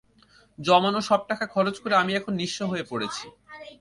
[0.59, 3.25] জমানো সব টাকা খরচ করে আমি এখন নিঃস্ব হয়ে পড়েছি।